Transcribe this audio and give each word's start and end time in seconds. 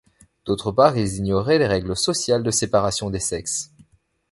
D'autre 0.45 0.71
part, 0.71 0.97
ils 0.97 1.17
ignoraient 1.17 1.59
les 1.59 1.67
règles 1.67 1.95
sociales 1.95 2.41
de 2.41 2.49
séparation 2.49 3.11
des 3.11 3.19
sexes. 3.19 3.71